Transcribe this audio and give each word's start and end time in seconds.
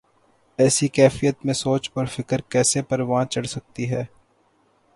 ایسی 0.59 0.87
کیفیت 0.87 1.45
میں 1.45 1.53
سوچ 1.53 1.89
اور 1.93 2.05
فکر 2.05 2.41
کیسے 2.49 2.81
پروان 2.81 3.27
چڑھ 3.27 3.47
سکتی 3.47 3.89
ہے۔ 3.91 4.03